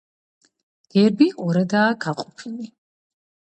[0.95, 2.71] გერბი ორადაა გაყოფილი.